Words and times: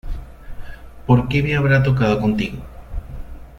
¡Por 1.05 1.27
qué 1.27 1.43
me 1.43 1.55
habrá 1.55 1.83
tocado 1.83 2.19
contigo! 2.19 2.57